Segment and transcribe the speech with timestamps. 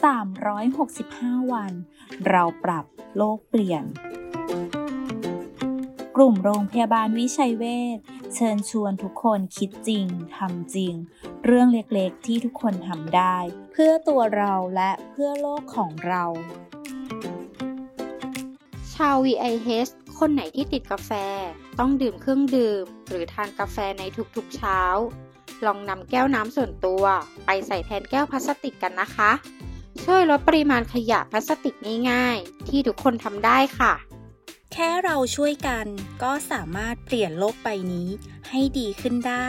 [0.00, 1.72] 365 วัน
[2.28, 2.84] เราปรับ
[3.16, 3.84] โลกเปลี่ยน
[6.16, 7.64] กลุ่มโรงพยาบาลวิชัยเว
[7.96, 7.98] ช
[8.34, 10.94] เชิญชวนทุกคนคิดจริงทำจริง
[11.44, 13.36] เรื่องเล็กๆที่ทุกคนทำได้
[13.72, 16.24] เพื่อตัวเราและเพื่อโลกของเรา
[18.94, 21.10] ชาว VIH คนไหนที่ติดกาแฟ
[21.78, 24.02] ต้องดื่มเครื่องดื่ม หรือทานกาแฟใน
[24.36, 24.80] ทุกๆเช้า
[25.66, 27.04] ลองนำแก้วน้ำส่วนตัว
[27.46, 29.30] ไปใส่แทนแก้วพลาสติกกันนะคะ
[30.02, 31.74] ช่วยลดปริมาณขยะพลาสติก
[32.10, 33.92] ง่ายๆ ที่ทุกคนทำได้ค่ะ
[34.72, 35.86] แค่เราช่วยกัน
[36.22, 38.08] ก็สามารถเปลี่ยนโลกใบนี้
[38.48, 39.48] ให้ดีขึ้นได้